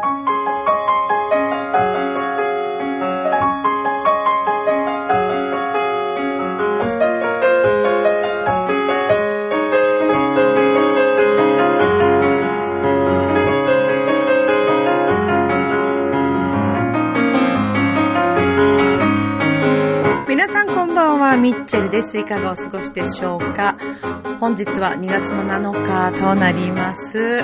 [0.00, 0.08] 皆
[20.48, 22.16] さんこんばんは、ミッチェルです。
[22.16, 23.76] いかがお過ごしでしょうか？
[24.40, 27.42] 本日は2月の7日となります。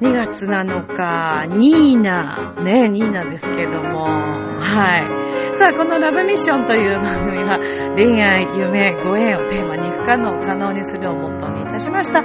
[0.00, 5.54] 2月7日、ニーナ、ね、ニーナですけども、はい。
[5.54, 7.58] さあ、このラブミッションという番組は、
[7.96, 12.22] 恋愛、夢、ご縁をテーマに不可能を可能にするをモットーにいたしました。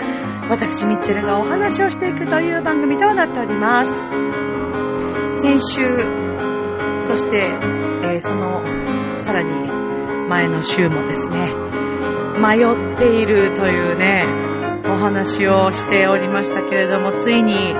[0.49, 3.91] 私、ミッチェルがお話をしていくという番組となっております。
[5.41, 5.81] 先週、
[6.99, 7.57] そして、
[8.05, 8.63] えーその、
[9.17, 9.69] さらに
[10.29, 11.53] 前の週もですね、
[12.39, 14.44] 迷っているというね、
[14.87, 17.73] お話をしておりましたけれども、ついに、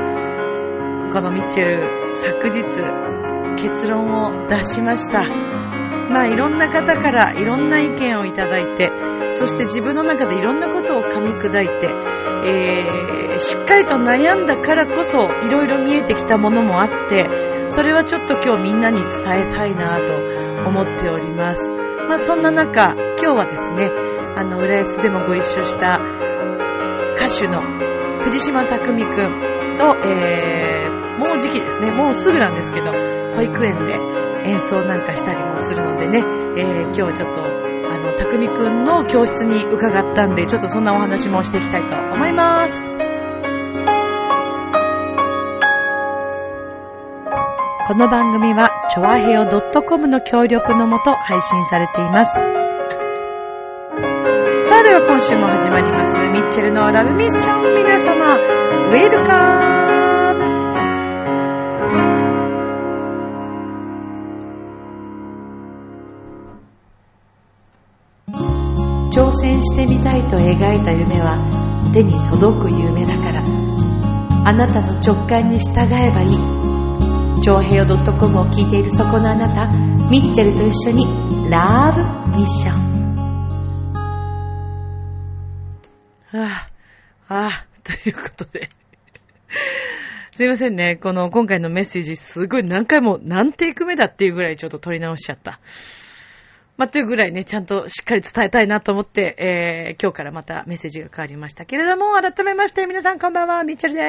[1.11, 2.63] このミッチェル、昨日、
[3.57, 5.23] 結論を出しました。
[6.09, 8.91] まあいろんな方からいろんな意見をいただいて、
[9.31, 11.87] そして自分の中でいろんなことを噛み砕いて、
[12.47, 20.13] えーしっかりと悩んだからこそいろいろ見えてきたものもあって、それはちょっと今日みんなに伝えたいなと
[20.67, 21.71] 思っております。
[22.07, 23.89] まあそんな中、今日はですね、
[24.37, 25.99] あの、浦安でもご一緒した
[27.15, 27.61] 歌手の
[28.23, 33.93] 藤島匠くんと、えー、もう時期ですね、もうすぐなんですけど、保育園で
[34.49, 36.19] 演奏なんかしたりもするのでね、
[36.57, 42.83] えー、今日ちょっと、あの、匠くんの教室に伺ったんで、ちょっとそんなお話もしていきたいと思います。
[47.87, 49.47] この番組は、ちょわへよ
[49.87, 52.64] .com の協力のもと配信されています。
[55.07, 56.13] 今週も始まります。
[56.33, 57.75] ミッチェルのラブミッション。
[57.75, 59.75] 皆様、ウェルカム
[69.11, 71.37] 挑戦してみたいと描いた夢は
[71.93, 73.43] 手に届く夢だから
[74.43, 79.67] あなたの直感に従えばいい長平洋 .com を聞いているそこのあなた
[80.09, 81.05] ミッチェルと一緒に
[81.49, 82.84] ラブミッション
[88.09, 88.69] いうことで。
[90.31, 90.97] すいませんね。
[90.97, 95.59] この今回のメッセージすごい何回も何テイク目だっていうぐらいちょっと取り直しちゃった。
[96.77, 104.01] まあ、というぐらいね、ちゃんとしっかり伝えたいなと思って、えー、今日からまたメッセージが変わりましたけれども、改めまして皆さんこんばんは、ミッチェルで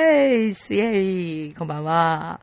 [0.49, 0.75] ーす。
[0.75, 2.41] イェーイ、こんばんは。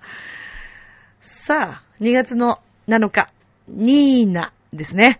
[1.19, 3.33] さあ、2月の7日、
[3.67, 5.19] ニーナですね。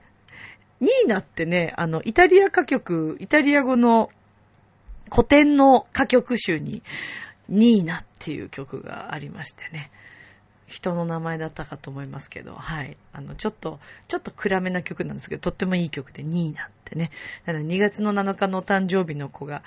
[0.79, 4.09] ニーナってね、あの、イタリア歌曲、イタリア語の
[5.13, 6.81] 古典の歌曲集に、
[7.47, 9.91] ニーナっていう曲がありましてね。
[10.65, 12.97] 人の名前だったかと思いますけど、はい。
[13.11, 17.11] あの、ちょっと、ちょっと暗めな曲なんですけど、とってもいい曲で、ニーナってね。
[17.45, 19.61] だから2月の7日のお誕生日の子が、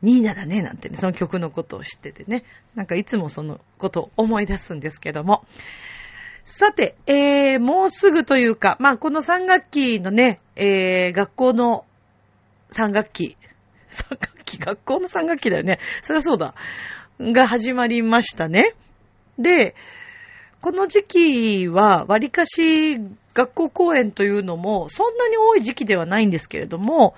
[0.00, 2.44] ニーナだね、なんてね、その曲のことを知っててね。
[2.76, 5.44] なんかいつもそのことを思い出すんですけども。
[6.44, 11.84] さて、えー、もうすぐというか、まあ、この3学期のね、えー、学校の
[12.70, 13.36] 3学期、
[13.94, 15.78] 3学期、学校の3学期だよね。
[16.02, 16.54] そりゃそうだ。
[17.20, 18.74] が始まりましたね。
[19.38, 19.74] で、
[20.60, 22.98] この時期は、わりかし
[23.34, 27.14] 学校公演というのも、そんなに多い時期ではないんですけれども、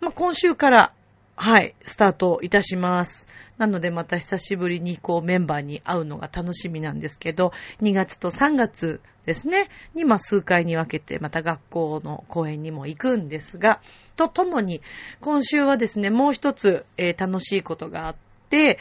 [0.00, 0.92] まあ、今週から、
[1.36, 3.26] はい、スタートいたします。
[3.58, 13.80] なのでまた久しぶりにこうメンバーに会うのが楽しみなんですけど、2月と3月ですね、にまあ数回に分けてまた学校の公演にも行くんですが、
[14.16, 14.82] とともに
[15.20, 18.16] 今週はですね、もう一つ、えー楽しいことがあっ
[18.50, 18.78] て、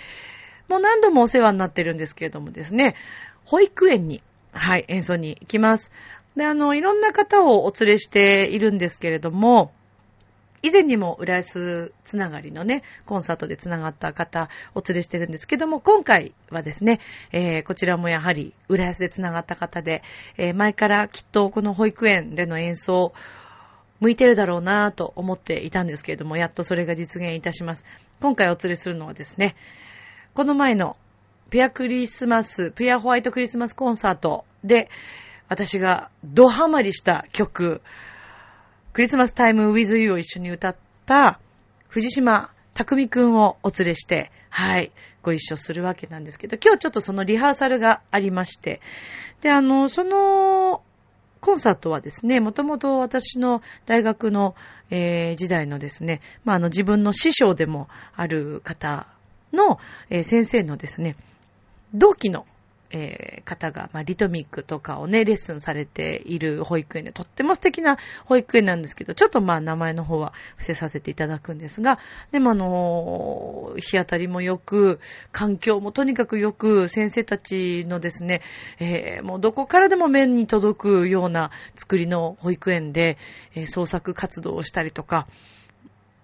[0.68, 2.96] もう何度もお世話になってるんですけれどもですね、
[3.46, 5.92] 保育園に、はい、演奏に行きます。
[6.36, 9.72] で、あの、いろんな方をお連れしているんですけれども、
[10.64, 17.02] 以前にも浦安つながりのね、コンサートでつながった方お連れしてるんですけども、今回はですね、
[17.34, 20.04] えーこちらもやはり浦安でつながった方で、
[20.38, 23.14] えー前からきっとこの保育園での演奏、
[24.00, 27.84] 向いてるだろうなぁと思っていたんですけれども、やっとそれが実現いたします。
[28.22, 29.56] 今回お連れするのはですね、
[30.34, 30.96] この前の
[31.50, 34.90] ピアクリスマス、ピアホワイトクリスマスコンサートで、
[35.50, 37.82] 私がドハマりした曲、
[38.94, 40.76] クリスマスタイムウィズユーを一緒に歌っ
[41.08, 41.40] た
[41.88, 44.92] 藤島匠くんをお連れして、はい、
[45.24, 48.82] ご一緒するわけなんですけど、今日ちょっとそのリハーサルがありまして、
[49.42, 50.84] で、あの、その、
[51.42, 54.56] コンサートはですね、もともと私の大学の、
[54.92, 59.08] えー時代のですね、まあ、あの自分の師匠でもある方
[59.52, 59.80] の、
[60.12, 61.16] えー先生のですね、
[61.96, 62.46] 同期の、
[62.94, 71.98] えー、方が、まあ、リトミックとかをね、レッスンされている保育園で、とっても素敵な保育園なんですけど、ちょっとまあ、名前の方は伏せさせていただくんですが、
[72.32, 75.00] でもあのー、日当たりも良く、
[75.32, 78.42] 環境もとにかく良く、先生たちのですね、
[78.80, 83.18] えー、もうどこからでも面に届くような作りの保育園で、
[83.56, 85.28] えー、創作活動をしたりとか、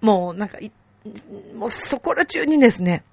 [0.02, 0.60] もうなんか、
[1.56, 3.04] もうそこら中にですね、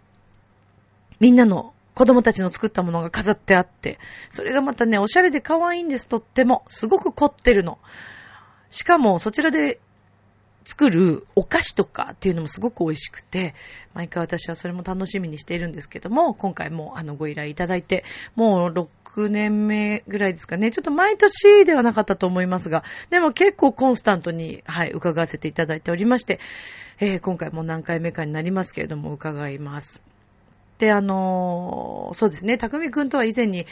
[1.20, 3.98] みんなの子供たちの作ったものが飾ってあって、
[4.28, 6.62] それがまたね、おしゃれで可愛いんです、とっても。
[6.68, 7.78] すごく凝ってるの。
[8.68, 9.80] しかも、そちらで
[10.64, 13.54] 作るお菓子とかっていうのもすごく美味しくて、
[13.94, 18.04] 毎回私はそれも楽しみにしているんですけども、今回もあのご依頼いただいて、
[18.34, 20.70] もう6年目ぐらいですかね。
[20.72, 26.40] ちょっと毎年ではなかったと思いますが、でも結構コンスタントに、はい、伺わせていただいておりまして、
[27.00, 30.02] えー、今回も何回目かになりますけれども、伺います。
[30.78, 33.66] で、あのー、そうですね、匠くんとは以前に、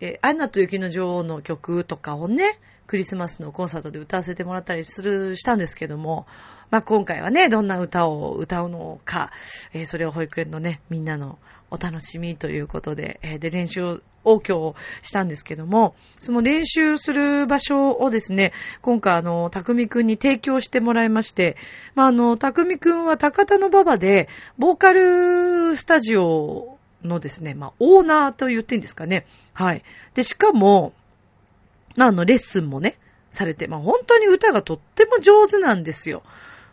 [0.00, 6.26] え、アンナと雪の女王の曲とかをね、クリスマスのコンサートで歌わせてもらったりする、したんですけども、
[6.70, 9.30] まあ、今回はね、どんな歌を歌うのか、
[9.72, 11.38] えー、それを保育園のね、みんなの
[11.70, 18.52] お楽しみということで、え、で、練習を今日したんですけども、その練習する場所をですね、
[18.82, 21.56] 今回あの、たくみくんに提供してもらいまして、
[21.94, 24.28] まあ、あの、たくみくんは高田の馬場で、
[24.58, 29.26] ボーカルスタジオのですね、まあ、オーナーと言っていいんですかね。
[29.52, 29.82] はい。
[30.14, 30.92] で、しかも、
[31.96, 32.98] まあ、あの、レッスンもね、
[33.30, 36.22] されて、まあ、本当に歌がとっても上手なんですよ。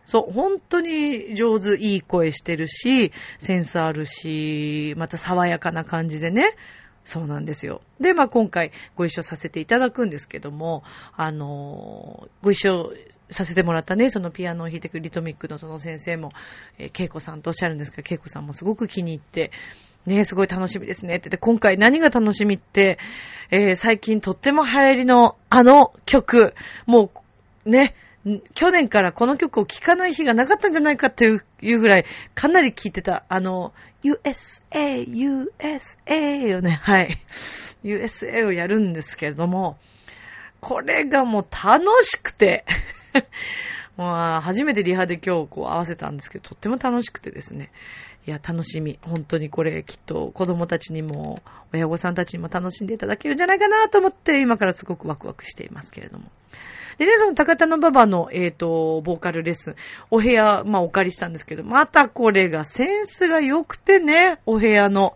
[0.08, 6.56] そう、本当に上手、いい声してるし、センスあるし、また爽やかな感じでね。
[7.04, 7.82] そうなんですよ。
[8.00, 10.84] で、まあ今回ご一緒させていただくんですけども、
[11.18, 12.94] あの、ご一緒
[13.30, 16.32] させてもらったね、そのピアノを弾いてくるリトミックのその先生も、
[16.78, 19.52] えー、ケイコさんとおっしゃるんですけど、ケイコさんもすごく気に入って、
[20.06, 22.98] ね、すごい楽しみですねって言って、今回何が楽しみって、
[23.52, 26.54] えー、最近とっても流行りのあの曲、
[26.86, 27.12] も
[27.66, 27.94] う、ね、
[28.54, 31.26] 去年からこの曲を聴かない日がなかったんじゃないかって
[31.62, 37.18] いうぐらい、かなり聴いてた、あの、USA、USA よね、はい。
[37.84, 39.78] USA をやるんですけれども、
[40.60, 42.66] これがもう楽しくて
[43.98, 47.72] まあ、初めてリハで今日こう合わせたんですけど、とっても楽しくてですね。
[48.28, 49.00] いや、楽しみ。
[49.02, 51.42] 本当にこれきっと子供たちにも、
[51.74, 56.26] 親御さんたちにも楽しんでいただけるんじゃないかなと思って、今からすごくワクワクしていますけれども。
[56.98, 59.76] でね、その高田の馬場の、えっ、ー、と、ボーカルレッスン、
[60.12, 65.16] お部屋、まあお借りしたんですけど、またこれがセンスが良くてね、お部屋の。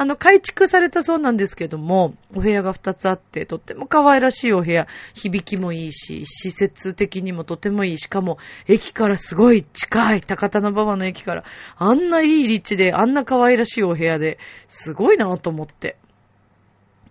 [0.00, 7.98] あの、改築されたそうなんですけども、お部屋が2つあって、とっても可愛らしいお部屋、響きもいいし、施設的にもとてもいい。
[7.98, 10.22] しかも、駅からすごい近い。
[10.22, 11.44] 高田馬場の駅から。
[11.76, 15.96] あんないい立地で、あんな可愛らしいお部屋で、すごいなと思って。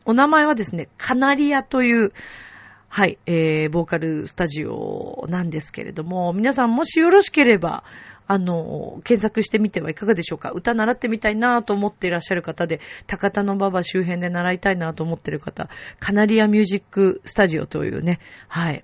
[0.06, 2.14] お名前はですね、カナリアという、
[2.88, 7.84] はい、えー、ボーカルスタジオなんですけれども、皆さんもしよろしければ、
[8.28, 15.70] あの、検索してみてはいかがでしょうか歌習ってみたいなと思っていらっしゃる方で、高田の馬場周辺で習いたいなと思っている方、
[16.00, 18.84] カナリアミュージックスタジオというね、はい、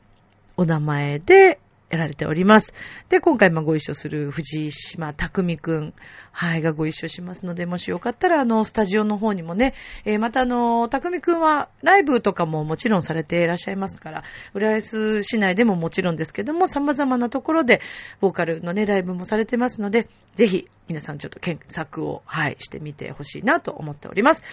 [0.55, 1.59] お名前で
[1.89, 2.73] やられております。
[3.09, 5.93] で、今回もご一緒する藤島匠くん、
[6.35, 14.23] はい、がご一緒しますので、もしよかったら、あの、スタジオの方にもね、えー、またあの、匠くんはライブとかももちろんされていらっしゃいますから、
[14.55, 17.81] 浦安市内でももちろんですけども、様々なところで、
[18.19, 24.43] ボーカルのね、ライブもされてますので、ぜひ、皆さんちょっと検索を、はい、してみてほしいなと思っております。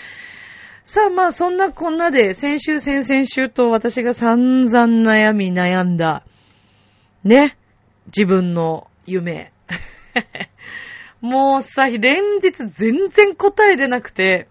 [0.85, 6.25] さあまあそんなこんなで先週先々週と私が散々悩み悩んだ
[7.23, 7.59] ね。
[8.07, 9.53] 自分の夢。
[11.21, 14.49] もうさ、連日全然答え出なくて、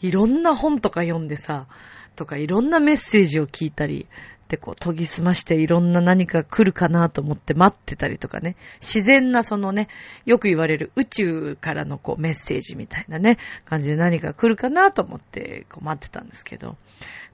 [0.00, 1.66] いろんな本とか読んでさ、
[2.14, 4.06] とかいろんなメッセージを聞いたり、
[4.48, 8.56] で、こう、研ぎ澄ましていろんな何か来るかなと思って待ってたりとかね。
[8.80, 9.88] 自然なそのね、
[10.26, 16.76] よく言われる宇宙からのこうメッセージみたいなね、感じで何か来るかなと思ってこう待ってたんですけど。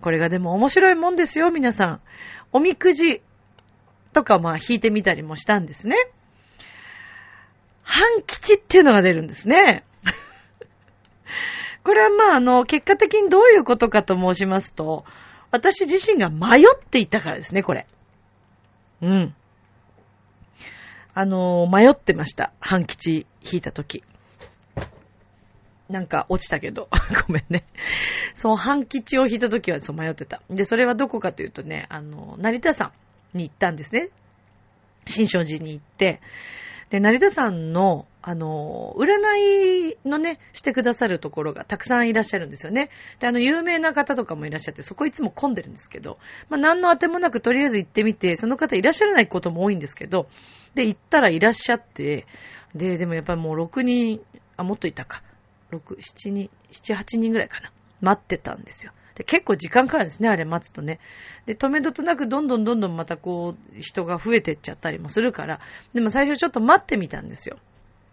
[0.00, 2.00] これがでも面白いもんですよ、皆さん。
[2.52, 3.23] おみくじ
[4.12, 5.97] とかまあ引いてみたりもしたんですね。
[7.90, 9.85] 半吉っていうのが出るんですね。
[11.82, 15.04] これはまああの、結果的にどういうことかと申しますと、
[15.50, 17.87] 私自身が迷っていたからですね、これ。
[19.02, 19.35] うん。
[21.14, 22.52] あの、迷ってました。
[22.61, 24.04] 半吉引いたとき。
[25.88, 26.88] なんか落ちたけど。
[27.26, 27.64] ごめんね。
[28.35, 30.40] そう、半吉を引いたときはそう迷ってた。
[30.49, 32.92] で、それはどこかというとね、あの、成田さん。
[33.35, 34.11] に行ったんですね。
[35.06, 36.20] 新勝寺に行って、
[36.90, 42.90] で、成田さんの、あの、占いのね、してくださるところがたくさんいらっしゃるんですよね。
[43.20, 46.18] で、あの、有名な方とかもいらっしゃって、そこいつも混んでるんですけど、
[46.49, 50.28] まあ、何の当てもなくとりあえず行ってみて、その方いらっしゃらないことも多いんですけど、
[50.75, 52.26] で、行ったらいらっしゃって、
[52.75, 54.20] で、でもやっぱりもう6人、
[54.56, 55.23] あ、もっといたか。
[55.70, 57.70] 6、7人、7、8人ぐらいかな。
[58.00, 58.92] 待ってたんですよ。
[59.21, 60.99] で結構時間かかるんですね、あれ待つとね。
[61.45, 65.61] で、止めどとなくどんどんどんどんまたこう、人が増えてっちゃったりもするから、
[65.93, 67.59] でも最初ちょっと待ってみたんですよ。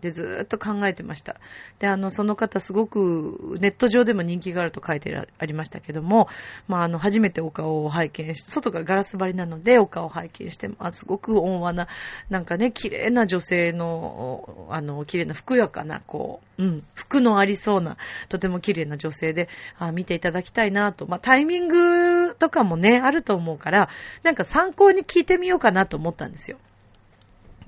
[0.01, 1.37] で、ずっと考えてました。
[1.79, 6.27] で、あの、その方すごくネット上でも人気があると書いてありましたけども、
[6.67, 11.87] まあ、あの、初めてお顔を拝見して、外がガラス張りなのでお顔を拝見して、まあ、すごく温和な、
[12.29, 17.97] なんかね、綺麗な女性の、あの、綺麗な、ふくよかな、こう、うん、服のありそうな、
[18.29, 19.49] とても綺麗な女性で、
[19.79, 23.89] あ見ていただきたいなと、まあ、タイミングとかもね、あると思うから、
[24.23, 26.57] なんか参考に聞いてみようかなと思ったんですよ。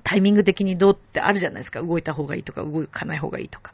[0.04, 1.82] タイミング的にどうってあるじゃないですか。
[1.82, 3.72] 動いた方がいいとか、動かない方がいいとか。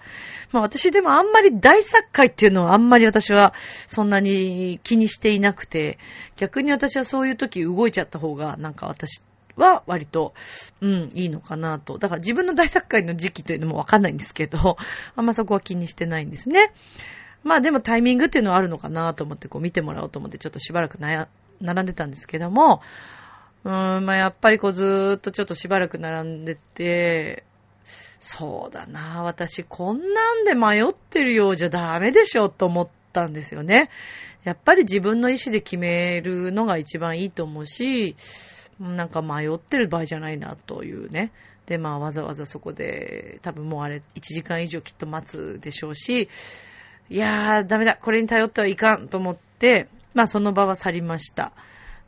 [0.52, 3.54] まあ私でもあんまり大作会っていうのはあんまり私は
[3.87, 5.99] そんなに気にしていなくて、
[6.37, 9.23] 逆に私はそういう時動いちゃった方がなんか私
[9.56, 10.35] は割と、
[10.80, 11.99] うん、いいのかなと。
[11.99, 14.76] だから自分の大作会の時期というのもわかんないんですけど、
[15.16, 16.73] あんまそこは気にしてないんですね。
[17.42, 21.28] まあでもタイミングっていうのはあるのかなと思ってこう見てもらおうと思ってちょっとしばらく悩
[21.61, 22.83] 並んでたんですけども、
[23.67, 23.73] うん、
[24.07, 27.43] まあ、やっぱりこうずーっとちょっとしばらく並んでて、
[28.21, 33.91] そうだな、私こんなんで迷ってるようじゃダメでしょと思ったんですよね。
[34.45, 38.15] やっぱり自分の意思で決めるのが一番いいと思うし、
[38.79, 41.33] なんか迷ってる場合じゃないなというね。
[41.67, 46.29] で、まあわざわざそこで、多分もうあれ1時間以上きっと待つでしょうし、
[47.11, 51.53] いやーダメだ、これに頼ってはいかんと思って、まあその場は去りました。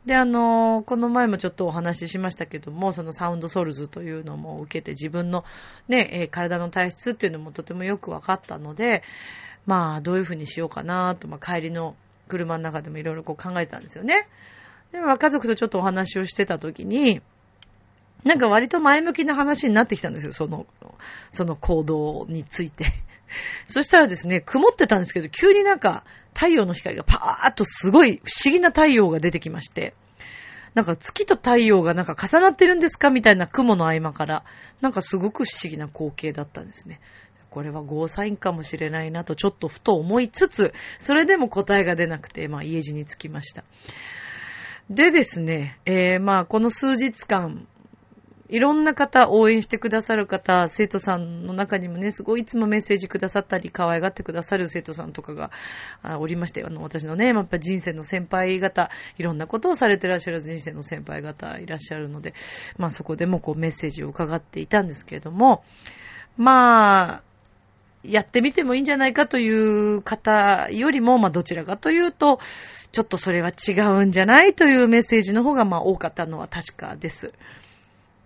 [0.09, 5.43] で、あの、この前もちょっとお話ししましたけども、そのサウンドソルズというのも受けて自分の
[5.87, 9.03] ね、え、体の体質っていうのもとてもよく分かったので、
[9.67, 11.95] まあ、どういうふうにしようかなと、まあ、帰りの
[12.27, 14.27] 車の中でもいろいろこう考えたんですよね。
[14.91, 17.21] で、まあ、家族とちょっとお話をしてた時に、
[18.23, 20.67] なんか割と前向きな話になってきたんですよ、その、
[21.31, 22.85] その行動について。
[23.67, 29.93] そしたらですね、曇ってたんですけど、急になんか太陽の光がパーッとすごい不思議な太陽が出てきまして、
[30.75, 34.43] なんか月と太陽がなんか重なってるんですかみたいな雲の合間から、
[34.81, 36.99] なんかすごく不思議な光景だったんですね。
[37.49, 43.63] これはゴーサインかもしれないなとちょっとふと思いつつ、それでも答えが出なくて、まあ家路に着きました。
[44.89, 47.67] でですね、えー、まあこの数日間、
[48.49, 55.51] いろんな方、応援してくださる方、生徒さんの中にもね、すごいいつもメッセージくださったり、可愛がってくださる生徒さんとかが
[56.19, 58.89] おりまして、あの、私のね、やっぱ人生の先輩方、
[59.19, 62.33] いろんなことをされてらっしゃる人生の先輩方いらっしゃるので、
[62.77, 65.63] まあそこでもこうメッセージを伺っていたんですけれども、
[66.35, 67.23] まあ、
[68.03, 72.39] やってみてもいいんじゃないかという方よりも、まあどちらかというと、
[72.91, 77.33] ちょっとそれは違うんじゃないというメッセージの方がまあ多かったのは確かです。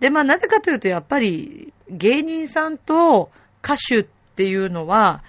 [0.04, 3.30] で、まあなぜかというと、やっぱり芸人さんと
[3.64, 5.24] 歌手っていうのは、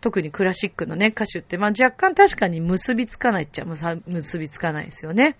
[0.00, 5.36] 特にクラシックのね、歌手って、まあ若干確かに結びつかないっちゃ結びつかないですよね。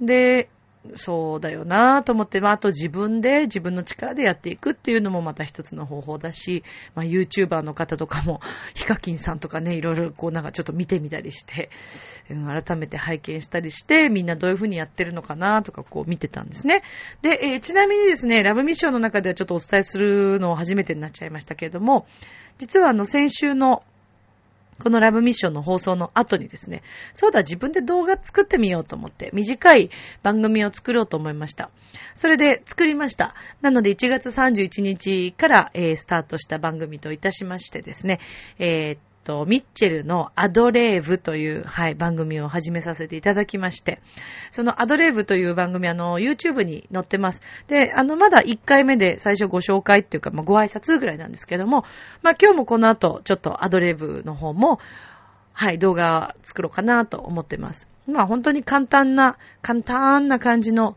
[0.00, 0.48] で、
[0.94, 6.64] そうだよなと思って、まあ、あと自分で、自分の力でやっていくっていうのもまた一つの方法だし、
[6.94, 8.40] まあ、YouTuber の方とかも、
[8.74, 11.70] ヒカキンさんとかね、いろいろこうなんかちょっと見てみたりして、
[12.28, 16.82] 改めて拝見したりして、みんなどういうふうにやってるのかなとかこう見てたんですね。
[17.22, 22.06] で、えー、ちなみにですね、ラブミッションの中ではちょっとお伝えするのを初めてになっちゃいましたけれども、
[22.58, 23.82] 実はあの先週の
[24.82, 26.82] このラブミッションの放送の後にですね、
[27.14, 29.90] そうだ、自分で動画作ってみようと思って、短い
[30.22, 31.70] 番組を作ろうと思いました。
[32.14, 33.34] それで作りました。
[33.62, 38.20] なので1月31日から、えー、スタートした番組といたしましてですね、
[38.58, 44.00] えー、と、ミッチェルのアドレーブという、はい、番組を始めさせていただきまして、
[44.52, 47.42] そのアドレーブという番組、あの、YouTube に載ってます。
[47.66, 51.84] で、あの、まだ1回目で最初ご紹介っていうか、まあ、ご挨拶ぐらいなんですけども、
[52.22, 54.78] まあ、今日もこの後、ちょっとアドレーブの方も、
[55.52, 57.88] はい、動画作ろうかなと思ってます。
[58.06, 60.96] まあ、本当に簡単な、簡単な感じの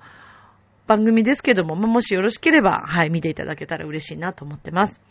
[0.85, 5.01] 番組ですけども、まあ、もしよろしければ、はい、見ていただけたら嬉しいなと思ってます。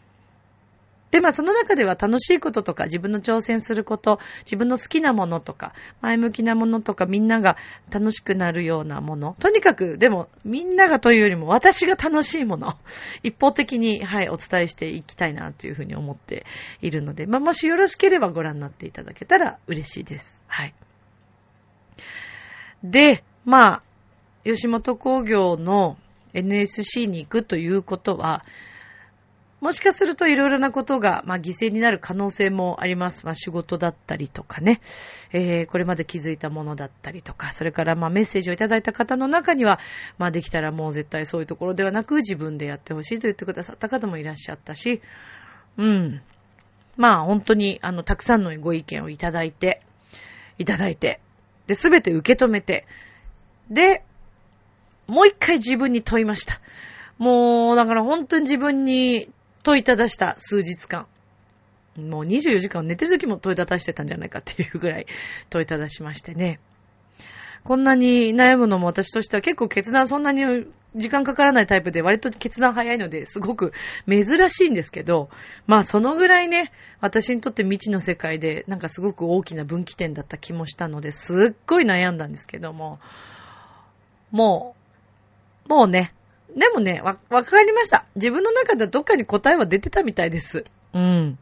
[1.11, 7.57] で、まあその中では楽しいこととか自分の挑戦すること、自分の好きなものとか、前向きなものとかみんなが
[7.91, 9.37] 楽しくなるようなもの。
[9.41, 12.75] とにかく、でもみんながというよりも私が楽しいもの。
[13.23, 16.47] 一方的に、はい、お伝えしていきたいなというふうに思って
[16.83, 20.43] いるので、まあもしよろしければご覧になっていただけたら嬉しいです。
[20.47, 20.75] はい。
[22.83, 23.83] で、まあ、
[24.45, 25.97] 吉本工業の
[26.35, 28.45] NSC に行くということは、
[29.61, 33.27] もしかするといろいろなことが、まあ、犠牲になる可能性もあります。
[33.27, 34.81] まあ、仕事だったりとかね、
[35.33, 39.81] えー、これまで気づいたものだったりとか、それからまあメッセージをいただいた方の中には、
[40.17, 45.03] まあ、できたらもう絶対そういうところではなく自分でやってほしいと言ってくださった方もいらっしゃったし、
[45.77, 46.23] うん。
[46.97, 49.83] まあ、本当に、あの、たくさんのご意見をいただいて、
[50.59, 51.21] いただいて、
[51.67, 52.87] で、すべて受け止めて、
[53.71, 54.05] で、
[55.09, 56.61] もう一回自分に問いました。
[57.19, 59.31] もう、だから本当に自分に
[59.63, 61.07] 問いただした数日間。
[61.97, 65.07] もう24時間寝てる時も問いただしてたんじゃないかっていうぐらい
[65.51, 66.61] 問いただしましてね。
[67.65, 73.73] こんなに悩むのも私としては結構決断そんなに時間かからないタイプで割と決断早いのですごく
[74.09, 75.29] 珍しいんですけど、
[75.67, 83.01] まあそのぐらいね、私にとって未知の世界でなんかすごく大きな分岐点だった気もしたのですっごい悩んだんですけども、
[84.31, 84.77] も
[85.67, 86.15] う、もうね、
[86.59, 88.05] でもね、わ、わかりました。
[88.17, 90.65] 自分の中でどっかに答えは出てたみたいです。
[90.93, 91.39] うん。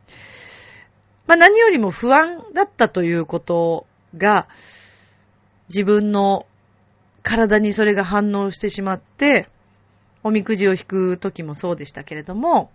[1.26, 4.46] まあ何よりも不安だったということが、
[5.68, 6.46] 自分の
[7.22, 9.48] 体にそれが反応してしまって、
[10.22, 12.70] おみくじを引く時もそうでしたけれども、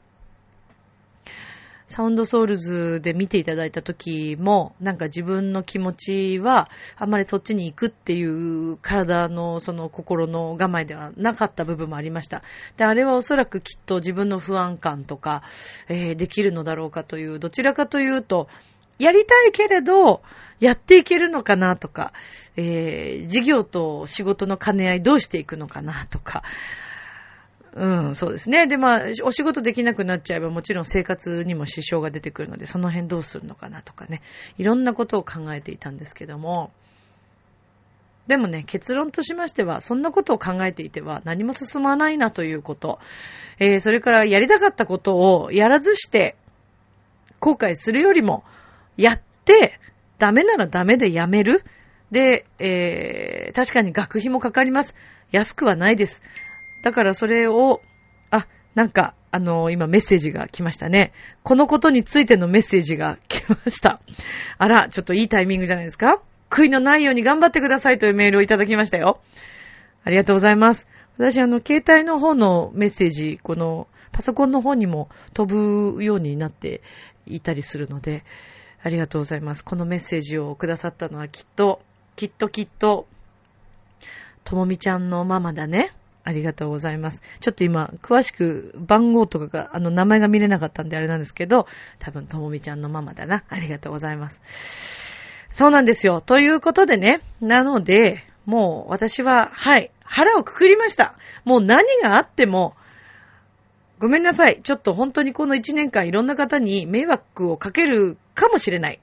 [1.92, 12.44] サウンドソウルズで見ていただいた時も、なんか自分の気持ちは、あんまりそっちに行くっていう体のその心の我慢ではなかった部分もありました。
[12.78, 15.44] で、あれはおそらくきっと自分の不安感とか、
[15.90, 18.48] えー、できるのだろうかという、どちらかというと、
[18.98, 20.22] やりたいけれど、
[20.62, 22.14] やっていけるのかなとか、
[22.56, 26.44] えー、事業と仕事の兼ね合いどうしていくのかなとか、
[27.74, 28.68] うん、そうですね。
[28.68, 34.22] で、まあ、お仕事できなくなっちゃえばもちろん生活にも支障が出てくるので、その辺どうするのかなとかね。
[34.58, 36.72] いろんなことを考えていたんですけども、
[38.28, 43.00] でもね、結論としましては、そんなことを考えていては何も進まないなということ。
[43.60, 46.36] えー、それからやりたかったことをやらずして
[47.40, 48.44] 後悔するよりも、
[48.98, 49.80] やって、
[50.20, 51.64] ダメならダメでやめる。
[52.12, 54.96] で、えー、確かに学費もかかります。
[55.32, 56.22] 安くはないです。
[56.82, 57.82] だからそれを、
[58.30, 61.14] あ、なんか、あのー、今メッセージが来ましたね。
[61.44, 64.02] このことについてのメッセージが来ました。
[64.58, 69.22] あら、ちょっといいタイミングじゃないですか悔いのないように頑張ってくださいというメールをいただきましたよ。
[70.04, 70.88] ありがとうございます。
[71.18, 76.82] 私、あの、携帯の方のメッセージ、この、パソコンの方にも飛ぶようになって
[77.26, 78.26] いたりするので、
[78.84, 79.64] ありがとうございます。
[79.64, 81.82] このメッセージをくださったのはきっと、
[82.16, 83.08] きっときっと、
[84.44, 85.92] ともみちゃんのママだね。
[86.24, 87.22] ありがとうございます。
[87.40, 91.68] ちょっと今、詳しく番号とかが、あの、名前が見れなかったんであれなんですけど、
[92.00, 93.44] 多分、ともみちゃんのママだな。
[93.50, 94.40] ありがとうございます。
[95.50, 96.22] そうなんですよ。
[96.22, 97.22] ということでね。
[97.42, 101.16] なので、もう私は、はい、腹をくくりました。
[101.46, 102.76] もう何があっても、
[104.00, 104.62] ごめんなさい。
[104.64, 109.00] ちょっと本当にこの1年間いろんな方に迷惑をかけるかもしれない。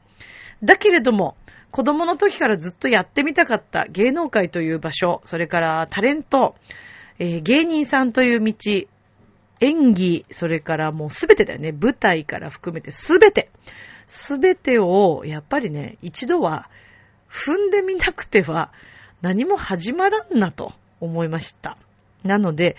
[0.65, 1.37] だけれども、
[1.71, 6.57] 子供の時からずっとやってみたかった芸能界という場所、それからタレント、
[7.19, 8.55] えー、芸人さんという道、
[9.61, 11.73] 演技、それからもうすべてだよね。
[11.73, 13.51] 舞台から含めてすべて。
[14.07, 16.71] すべてを、やっぱりね、一度は
[17.31, 18.73] 踏んでみなくては
[19.21, 21.77] 何も始まらんなと思いました。
[22.25, 22.77] なので、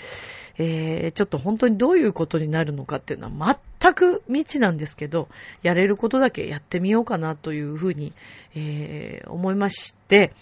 [0.58, 5.30] えー、ちょっと本当にどういうことになるのかっていうのは全く未知なんですけど、
[5.64, 8.14] やれることだけやってみようかなというふうに、
[8.56, 10.34] えー、思いまして、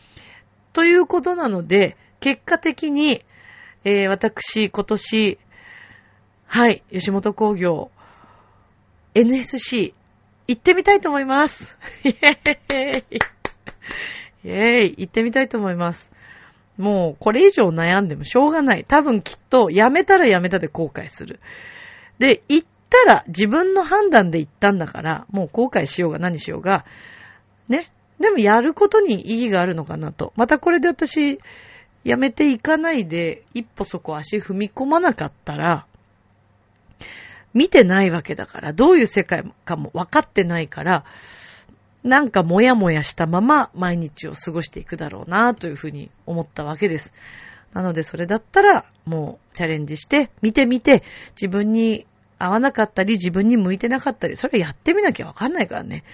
[0.74, 3.24] ということなので、結果的に、
[3.90, 5.40] えー、私、今年、
[6.46, 7.90] はい、吉本工業、
[9.16, 9.94] NSC、
[10.46, 11.78] 行ってみたいと思います。
[12.04, 13.18] イェーイ。
[14.44, 16.12] イェーイ、行ってみたいと思います。
[16.78, 18.84] もう、これ以上悩んでもしょうがない。
[18.86, 21.40] 多分きっと、やめたらやめたで後悔する。
[22.20, 26.84] で、行ったら自分の判断で行ったんだから、もう後悔しようが何しようが、
[27.70, 27.90] ね。
[28.20, 30.34] でもやることに意義があるのかなと。
[30.36, 31.40] またこれで私、
[32.08, 35.86] やめていかないで、一歩そこ足踏み込まなかったら、
[37.54, 41.04] 見てないわけだから、どういう世界かも分かってないから、
[42.04, 47.12] なんかもやもやしたまま毎日を過ごしていくだろうなというふうに思ったわけです。
[47.74, 52.08] なのでそれだったらもうチャレンジして見てみて自分に
[52.40, 56.06] 合わなかったり自分に向いてなかったりそれやってみなきゃわかんないからね。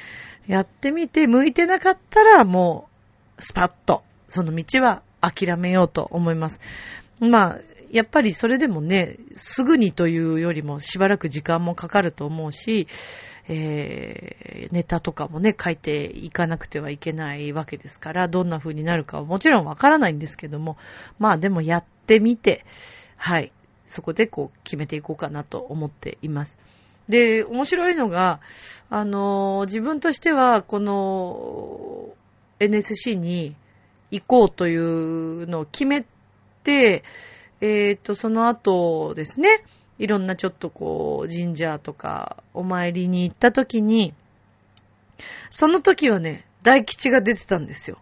[0.47, 2.89] やってみて向いてなかったらも
[3.37, 6.59] うスパッとその道は諦めようと思います。
[7.19, 7.59] まあ、
[7.91, 12.87] やっぱりそれでもね、すぐにというよりもしばらく時間もかかると思うし、
[13.47, 20.77] えー、ネタとかもね、書いていかなくてはいけないわけですから、どんな風になるかはもちろんわからないんですけども、
[21.19, 22.65] まあでもやってみて、
[23.17, 23.51] はい。
[23.85, 26.57] そこでこう決めていこうかなと思っています。
[27.09, 28.39] で、面白いのが、
[28.89, 32.15] あの、自分としては、この
[32.59, 33.55] NSC に
[34.13, 36.05] 行こうというのを決め
[36.63, 37.03] て、
[37.61, 39.63] えっ、ー、と、その後ですね、
[39.97, 44.13] いろんなちょっとこう、神社とかお参りに行った時に、
[45.49, 47.97] その時はね、大吉が出てたんですよ。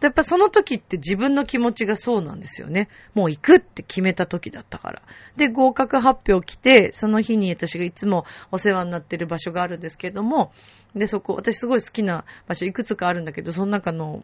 [0.00, 2.88] やっぱその時って自分の気持ちがそうなんですよね。
[3.14, 5.02] もう行くって決めた時だったから。
[5.36, 10.52] で、合格発表来て、その日に私がいつもお世話になってる場所があるんですけれども、
[10.94, 14.22] で、そこ、私すごい好きな場所いくつかあるんだけど、その中の、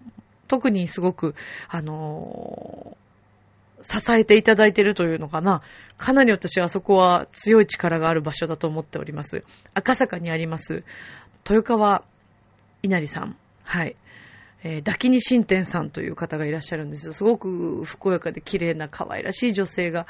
[0.54, 1.34] 特にすごく、
[1.68, 5.62] あのー、支えていただいているというのかな。
[5.96, 9.42] かなり私はそこは強い力がある場所だと思っております。
[9.74, 10.84] 赤坂にあります、
[11.48, 12.04] 豊川
[12.84, 13.36] 稲荷さん。
[13.64, 13.96] はい。
[14.62, 20.06] えー、ダキニ新店さんという方がいらっしゃるんですすごく健やかで綺麗な可愛らしい女性が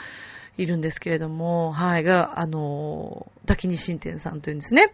[0.59, 4.92] いるんですけれども、はい、が、あの、ダキニ新店さんというんですね。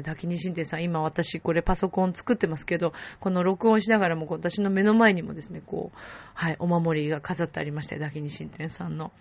[0.00, 5.98] ダキニ新店さん、今私これパソコン作ってますけど、この録音しながらも私の目の前にもですね、こう、
[6.32, 9.12] はい、お守りが飾ってありまして、ダキニ新店さんの。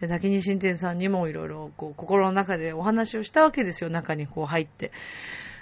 [0.00, 4.92] で、ダキニ新店さんにもいろいろ、こう、心の中でお話をしたわけですよ、中にこう入って。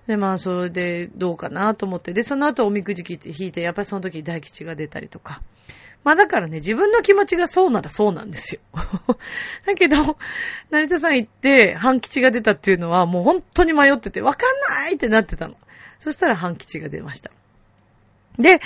[0.06, 2.12] で、まあ、それでどうかなと思って。
[2.12, 5.42] で、その後おみくじ引いて、やっぱりその時大吉が出たりとか。
[6.04, 8.60] まあだからね、自分の気持ちがそうならそうなんですよ。
[9.66, 10.16] だけど、
[10.70, 15.56] 成田さん行って半吉が出たっていうのはもう本当に迷ってて、わかんないってなってたの。
[15.98, 17.30] そしたら半吉が出ました。
[18.38, 18.60] で、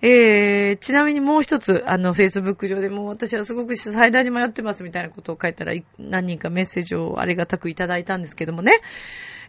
[0.00, 8.80] えー、ちなみにもう一つ、あの、Facebook 上でも私はすごく最大に迷ってますみたいなことを書いたら、何人かメッセージをありがたくいただいたんですけどもね。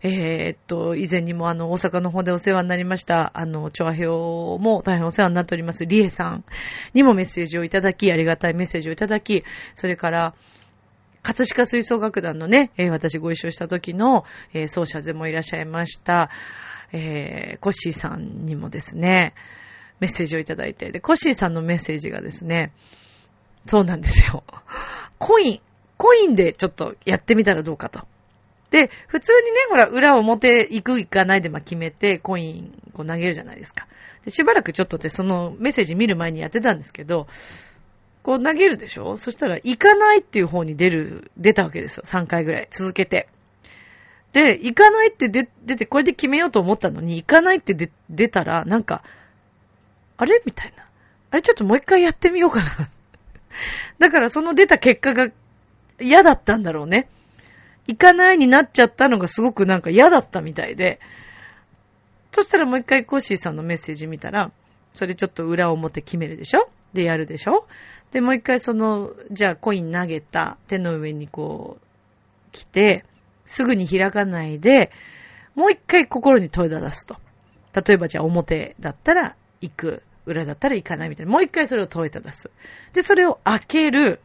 [0.01, 4.05] えー、っと、以前にもあの、大阪の方でお世話になりました、あの、調和表
[4.63, 6.45] も大変お世話になっております、リエさん
[6.93, 9.43] にもメッセージをいただき、ありがたいメッセージをいただき、
[9.75, 10.35] それから、
[11.21, 16.29] 葛飾吹奏楽団のね、えー、私ご一緒した時の、えー、奏者でもいらっしゃいました、
[16.93, 19.33] えー、コッシーさんにもですね、
[19.99, 22.71] メッセージをいただいて、で、コッシーさんのメッセージがですね、
[23.65, 24.43] そうなんですよ。
[25.17, 25.59] コイン、
[25.97, 28.07] コインでちょっとやってみたらどうかと。
[28.71, 33.87] で、普通にね、ほら、裏表行く行かないでま決めて、コインこう投げるじゃないですか。
[34.25, 37.27] で、しばらくちょっとで、そのメッセージ見る前にやってたんですけど、
[38.21, 39.17] こう投げるでしょ？
[39.17, 42.03] そしたら、行かないっていう方に出る、出たわけですよ。
[42.05, 43.29] 3回ぐらい続けて。
[44.33, 49.03] で、行かないって出て、これで決めようと思ったのに、行かないって出出たら、なんか、
[50.17, 50.41] あれ？
[50.45, 50.85] みたいな。
[51.31, 52.89] あれちょっともう一回やってみようかな。
[53.97, 55.29] だからその出た結果が
[55.99, 57.09] 嫌だったんだろうね。
[57.87, 60.99] 行かないになっちゃったのがすごくなんか嫌だったみたいで、
[62.31, 64.51] そしたらもう一回コッシーさんのメッセージ見たら、
[64.93, 66.69] それちょっと裏表決めるでしょ？
[66.93, 67.65] でやるでしょ？
[68.11, 73.05] で、もう一回その、じゃあコイン投げた手の上にこう、来て、
[73.45, 74.91] すぐに開かないで、
[75.55, 77.17] もう一回心に問い出すと。
[77.75, 81.31] 例えばじゃあ表だったら行く、裏だったら行かないみたいな。
[81.31, 82.51] もう一回それを問いただす。
[82.93, 84.21] で、それを開ける。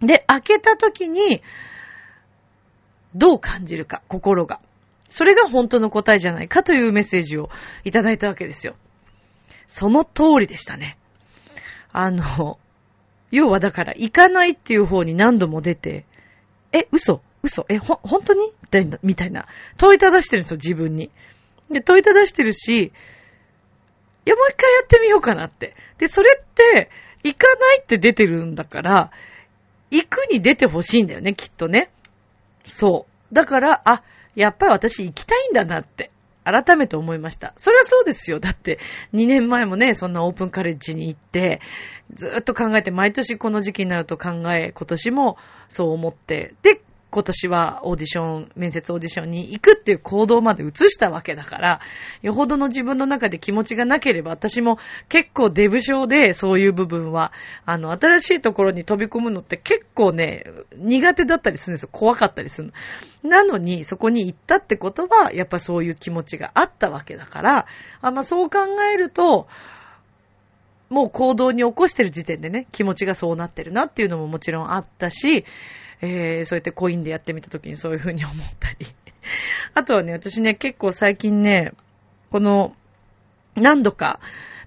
[0.00, 1.42] で、開けた時に、
[3.14, 4.60] どう感じるか、心が。
[5.08, 7.50] それが本当の答えじゃないかというメッセージを
[7.84, 8.74] いただいたわけですよ。
[9.66, 10.98] その通りでしたね。
[11.92, 12.58] あの、
[13.30, 16.04] 要はだから、行かないっていう方に何度も出て、
[16.72, 18.52] え、嘘嘘え、ほ、本当に？
[18.62, 19.46] みたいな、みたいな。
[19.76, 21.10] 問いただしてるんですよ、自分に。
[21.70, 22.92] で、問いただしてるし、い
[24.24, 25.76] や、もう一回やってみようかなって。
[25.98, 26.90] で、それって、
[27.22, 29.10] 行かないって出てるんだから、
[29.90, 31.90] 行くに出てほしいんだよね、きっとね。
[32.66, 33.34] そう。
[33.34, 34.02] だから、あ、
[34.34, 36.10] やっぱり私行きたいんだなって、
[36.44, 37.54] 改めて思いました。
[37.56, 38.38] それはそうですよ。
[38.38, 38.78] だって、
[39.14, 41.60] 2年前もね、そんなオープンカレッジに行って、
[42.14, 46.82] ずっと考えて、毎年この時期になると考え、今年もそう思って、で、
[47.14, 51.80] 今年はオーディション、面接オーディションに行くっていう行動まで移したわけだから、
[52.22, 57.30] よほどの自分の中で気持ちがなければ、私も結構デブ症でそういう部分は、
[57.66, 60.42] あの、新しいところに飛び込むのって結構ね、
[60.76, 61.88] 苦手だったりするんですよ。
[61.92, 62.72] 怖かったりする
[63.22, 63.30] の。
[63.30, 67.66] なのに、そこに行ったってことは、やっぱそういう気持ちがあったわけだから、
[68.00, 68.58] あまあ、そう考
[68.92, 69.46] えると、
[70.90, 75.44] もう行動に起こしてる時点でね、気持ちがそうなってるなっていうのももちろんあったし、
[76.00, 78.86] えー、そうやってコインでやってみたときにそういう風に思ったり。
[79.74, 81.72] あとはね、私ね、結構最近ね、
[82.30, 82.74] この、
[83.54, 84.20] 何度か、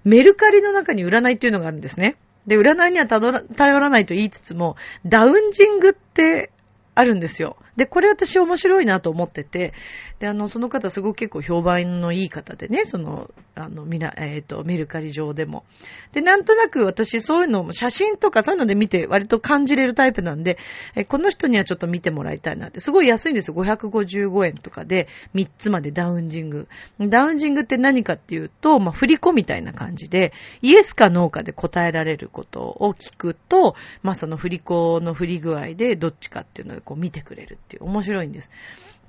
[0.04, 2.16] メルカリの中に占いっていうのがあるんですね。
[2.46, 3.30] で、占いには頼
[3.78, 6.50] らないと言いつつも、ダウンジングって
[6.94, 7.56] あるんですよ。
[7.78, 9.72] で、これ私面白いなと思ってて、
[10.18, 15.64] で、あの、その方すごく結構評判のいい方でね、その、あの、みな、えっ、ー、と、メルカリ上でも。
[16.12, 20.58] で、なんとなく私そういうのも写真とかそういうので見て割と感じれるタイプなんで、
[20.96, 22.80] えこの人にはちょっと見てもらいたいなって。
[22.80, 23.54] すごい安いんですよ。
[23.54, 26.66] 555円とかで3つまでダウンジング。
[26.98, 38.50] ダウンジングって何かっていうと、まあ、振り子みたいな感じで、イエスかノーかで答えられることを聞くと、まあ、その振り子の振り具合でどっちかっていうのでこう見てくれるっていう面白いんです。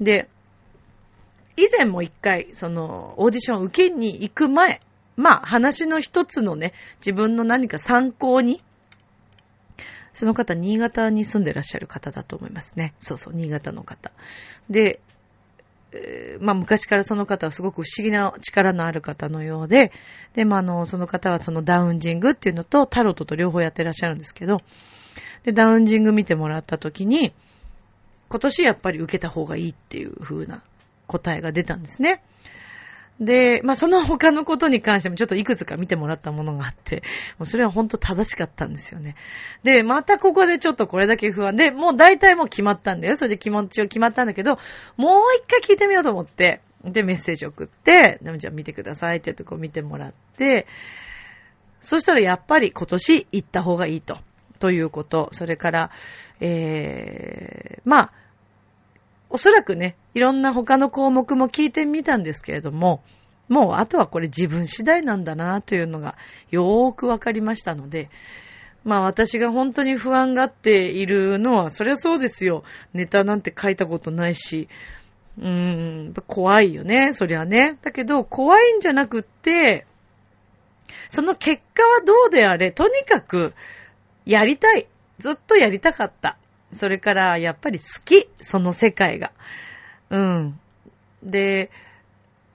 [0.01, 0.27] で、
[1.55, 4.81] 以前も一回、その、オーディションを受けに行く前、
[5.15, 8.61] まあ、話の一つのね、自分の何か参考に、
[10.13, 12.93] その方、新潟に住んでらっしゃる方だと思いますね。
[12.99, 14.11] そうそう、新潟の方。
[14.69, 14.99] で、
[15.91, 19.91] えー、まあ昔からその方はすごく不思議な力のある方のようで、
[20.33, 24.57] で、まああの、その方はそのダウンジングっていうのとタロットと両方やってらっしゃるんですけど、
[25.43, 27.33] で、ダウンジング見てもらった時に、
[28.29, 30.61] 今年やっぱり受けた方がいいっていう風な
[31.07, 32.23] 答えが出たんですね。
[33.19, 37.03] で、まあ、その他のことに関してもちょっといくつか見てもらったものがあって、
[37.37, 39.15] もうそれは本当正しかったんですよね。
[39.63, 43.15] で、またここでちょっとこれだけ不安で、もう大体もう決まったんだよ。
[43.15, 44.57] それで気持ちを決まったんだけど、
[44.95, 50.65] もう一回聞いてみようと思って、で、メッセージ送って、でもじゃあ見てくださいって言ってこ見てもらって、
[51.81, 54.17] そしたらやっぱり今年行った方がいいと。
[54.59, 55.29] ということ。
[55.31, 55.91] それから、
[56.39, 58.11] えー、まあ、
[59.29, 63.03] おそらくね、いろんな他の項目も聞いてみたんですけれども、
[63.47, 66.15] もうあとはこれ自分次第なんだなというのが
[66.51, 68.09] よーくわかりましたので、
[68.83, 72.63] まあ私が本当に不安がっているのは、そりゃそうですよ。
[72.93, 74.67] ネタなんて書いたことないし、
[75.37, 77.77] うーん、怖いよね、そりゃね。
[77.81, 79.85] だけど、怖いんじゃなくって、
[81.07, 83.53] その結果はどうであれ、とにかく、
[84.25, 84.87] やりたい。
[85.19, 86.37] ずっとやりたかった。
[86.71, 89.31] それから、やっぱり好き、その世界が。
[90.09, 90.59] うん。
[91.23, 91.71] で、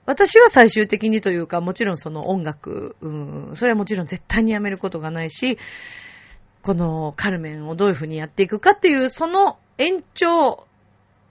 [0.06, 5.58] 私は最終的にというか、もちろんその音楽、うん、それはもちろん絶対にやめることがないし、
[6.62, 10.66] このカルメンをどういうふうにやっていくかっていう、その延長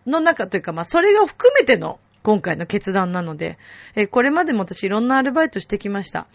[0.06, 3.58] の中というか、まあそれが含めての今回の決断なので、
[3.96, 6.28] えこれまでも私いろんなアルバイトしてきました。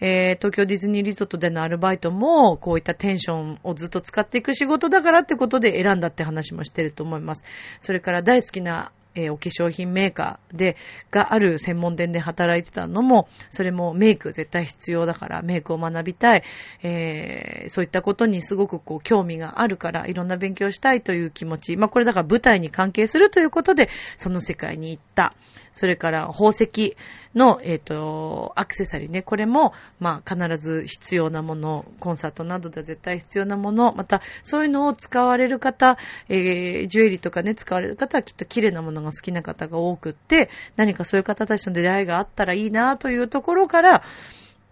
[0.00, 7.44] えー、東京ディズニーリゾートでのアルバイトも、こういったテンションをずっと使っていく仕事だからってことで選んだって話もしてると思います。
[7.80, 10.76] それから大好きなえー、お化粧品メーカーで、
[11.10, 16.44] がある専門店で働いてたのも、それもメイク絶対必要だからメイクを学びたい、
[16.82, 21.76] えー、そういったことにすごくこう興味があるから、いろんな勉強したいという気持ち。
[21.76, 25.34] まあこれだから舞台に関係するということで、その世界に行った。
[25.72, 26.96] それから宝石
[27.34, 29.22] の、えっ、ー、と、アクセサリーね。
[29.22, 44.02] これも、まあ、必ず必要なもの、コンサートなどでは絶対必要なもの、また、そういうのを使われる方、えー、ジュエリーとかね、使われる方はきっと綺麗なものが好きな方が多くって、何かそういう方たちの出会いがあったらいいなというところから、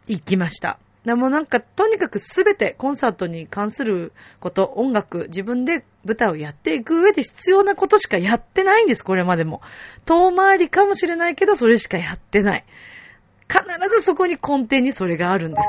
[0.09, 0.79] 行きました。
[1.05, 9.61] でもなんか、とにかくすべてコンサートに関すること、音楽、自分で舞台をやっていく上で必要なことしかやってないんです、これまでも。
[10.05, 12.65] 遠回りかもしれないけど、それしかやってない。
[13.49, 13.63] 必
[13.97, 15.69] ずそこに根底にそれがあるんです。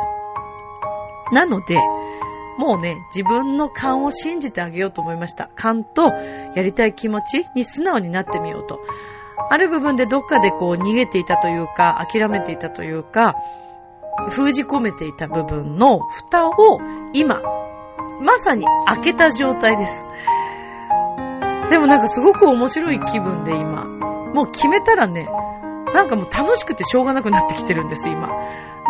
[1.31, 1.75] なので、
[2.57, 5.49] もうね、自分の勘を信じてあげようと思いました。
[5.55, 8.79] 勘とやりたい気持ちに素直になってみようと。
[9.49, 13.35] ある部分でどっかでこう逃げていたというか、諦めていたというか、
[14.29, 16.79] 封じ込めていた部分の蓋を
[17.13, 17.41] 今、
[18.21, 20.05] まさに開けた状態です。
[21.69, 23.85] でもなんかすごく面白い気分で今。
[24.33, 25.27] もう決めたらね、
[25.93, 28.27] なんかもう楽しくてしょうがなくなってきてるんです、今。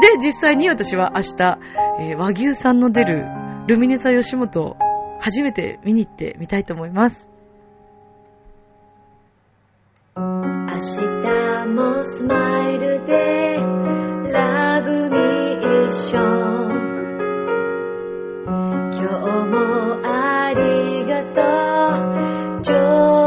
[0.01, 1.59] で、実際に私は明日、
[1.99, 3.25] えー、和牛さんの出る
[3.67, 4.77] ルミネ座吉本
[5.19, 7.27] 初めて見に行ってみたいと思います。
[10.15, 13.57] 明日もスマイルで
[14.31, 16.67] ラブミッション
[18.93, 21.41] 今日もありがと
[22.61, 23.26] う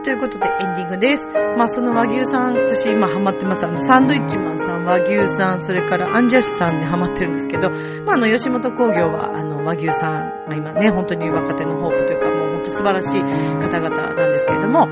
[0.00, 10.12] いということでエンディングですまあその和牛さん私今ハマってますあのサンドイッチマンさん和牛さんそれからアンジャッシュさんにハマってるんですけどまああの吉本興業はあの和牛さん、
[10.46, 14.88] まあ、今ね本当に若手のホープというかもう本当素晴らしい方々なんですけれども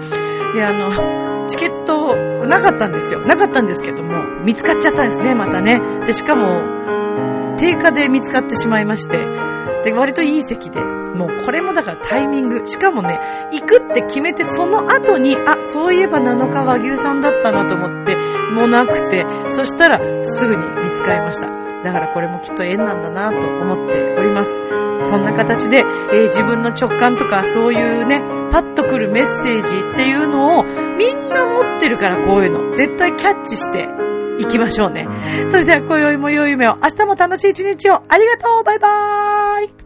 [0.54, 2.14] であのチケット
[2.46, 3.20] なかったんですよ。
[3.20, 5.80] なかったんですけども、見つかっちゃったんですね、またね。
[6.06, 9.18] で、しかも、定価で見つかってしまいまして、
[9.84, 10.80] で、割といい席で、
[11.14, 13.18] もうこれもだからタイミング、しかもね、
[13.52, 18.16] 行くって決めてその後に、あ、そういえば7日和牛さんだったなと思って、
[18.54, 21.48] もうなくて、そしたらすぐに見つかりました。
[21.84, 24.58] だからこれもきっと縁なんだなと思っております。
[25.02, 30.62] そんな形で、えー自分の直感とかそういうね、パッと来るメッセージっていうのを
[30.96, 32.74] みんな持ってるからこういうの。
[32.74, 33.86] 絶対キャッチして
[34.38, 35.06] いきましょうね。
[35.48, 38.02] それでは今宵も良い夢を、明日も楽しい一日を。
[38.08, 39.83] ありがとうバイバーイ